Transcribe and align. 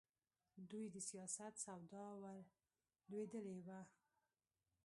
دوی 0.69 0.85
د 0.93 0.97
سیاست 1.09 1.53
سودا 1.65 2.05
ورلوېدلې 2.21 3.57
وه. 3.65 3.79